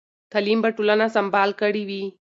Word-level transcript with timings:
تعلیم 0.31 0.59
به 0.63 0.69
ټولنه 0.77 1.05
سمبال 1.15 1.49
کړې 1.61 1.83
وي. 1.89 2.03